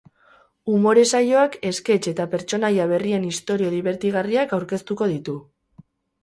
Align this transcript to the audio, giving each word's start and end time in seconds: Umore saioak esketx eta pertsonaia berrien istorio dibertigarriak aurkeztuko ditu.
Umore 0.75 1.01
saioak 1.17 1.57
esketx 1.71 2.09
eta 2.11 2.27
pertsonaia 2.31 2.87
berrien 2.93 3.29
istorio 3.33 3.69
dibertigarriak 3.75 4.57
aurkeztuko 4.59 5.11
ditu. 5.15 5.37